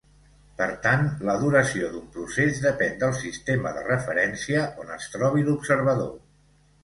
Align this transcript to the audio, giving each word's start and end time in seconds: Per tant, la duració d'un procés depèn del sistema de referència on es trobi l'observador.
Per 0.59 0.67
tant, 0.85 1.03
la 1.27 1.33
duració 1.41 1.89
d'un 1.97 2.07
procés 2.15 2.61
depèn 2.63 2.97
del 3.05 3.13
sistema 3.19 3.73
de 3.77 3.85
referència 3.89 4.63
on 4.85 4.89
es 4.97 5.05
trobi 5.17 5.45
l'observador. 5.51 6.11